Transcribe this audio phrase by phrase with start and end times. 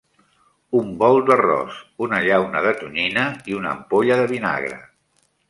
[0.77, 4.81] Un bol d'arròs, una llauna de tonyina i una ampolla de vinagre.